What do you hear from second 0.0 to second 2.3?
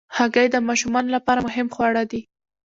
هګۍ د ماشومانو لپاره مهم خواړه دي.